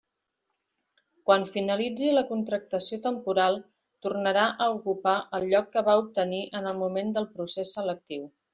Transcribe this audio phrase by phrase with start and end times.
[1.29, 3.59] Quan finalitzi la contractació temporal,
[4.07, 8.29] tornarà a ocupar el lloc que va obtenir en el moment del procés selectiu.